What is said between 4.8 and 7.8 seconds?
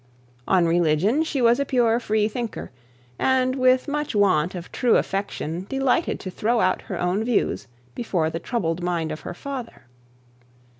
affection, delighted to throw out her own views